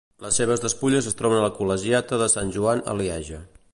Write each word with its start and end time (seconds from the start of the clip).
Les 0.23 0.37
seves 0.39 0.61
despulles 0.63 1.09
es 1.11 1.17
troba 1.19 1.37
a 1.39 1.43
la 1.43 1.51
col·legiata 1.59 2.19
de 2.23 2.31
Sant 2.37 2.55
Joan 2.57 2.83
a 2.95 2.97
Lieja. 3.03 3.45